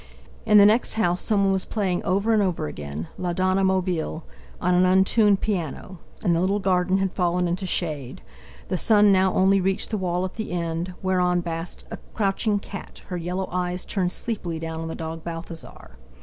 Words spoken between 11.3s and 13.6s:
basked a crouching cat, her yellow